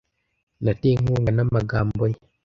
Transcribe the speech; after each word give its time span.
Natewe 0.63 0.95
inkunga 0.99 1.29
n'amagambo 1.33 2.03
ye. 2.11 2.17